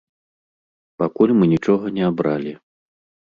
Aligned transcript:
Пакуль 1.03 1.33
мы 1.41 1.45
нічога 1.53 1.85
не 1.97 2.03
абралі. 2.11 2.53